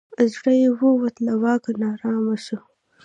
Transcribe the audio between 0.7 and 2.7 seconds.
ووتی له واکه نا آرام سو